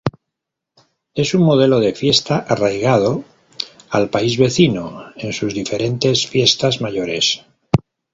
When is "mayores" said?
6.81-7.43